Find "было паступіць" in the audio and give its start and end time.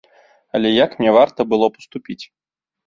1.53-2.21